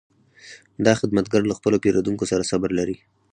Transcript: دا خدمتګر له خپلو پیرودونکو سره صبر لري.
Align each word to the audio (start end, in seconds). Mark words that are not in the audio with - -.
دا 0.85 0.93
خدمتګر 0.99 1.41
له 1.45 1.53
خپلو 1.59 1.81
پیرودونکو 1.83 2.29
سره 2.31 2.47
صبر 2.51 2.69
لري. 2.79 2.97